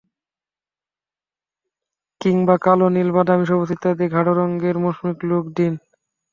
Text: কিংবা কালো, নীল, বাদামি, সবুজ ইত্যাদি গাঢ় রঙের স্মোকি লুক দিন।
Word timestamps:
কিংবা 2.21 2.55
কালো, 2.61 2.87
নীল, 2.89 3.09
বাদামি, 3.15 3.45
সবুজ 3.49 3.69
ইত্যাদি 3.75 4.05
গাঢ় 4.13 4.31
রঙের 4.31 4.75
স্মোকি 4.97 5.23
লুক 5.29 5.45
দিন। 5.57 5.73